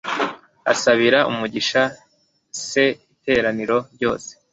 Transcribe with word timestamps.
asabira 0.73 1.19
umugisha 1.31 1.81
s 2.67 2.69
iteraniro 2.93 3.77
ryose 3.95 4.29